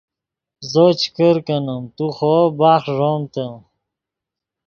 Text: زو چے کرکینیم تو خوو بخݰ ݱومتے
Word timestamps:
زو 0.71 0.85
چے 0.99 1.07
کرکینیم 1.15 1.83
تو 1.95 2.05
خوو 2.15 2.37
بخݰ 2.59 2.85
ݱومتے 2.97 3.45